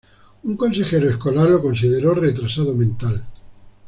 Un 0.45 0.57
consejero 0.57 1.11
escolar 1.11 1.47
lo 1.47 1.61
consideró 1.61 2.15
retrasado 2.15 2.73
mental. 2.73 3.23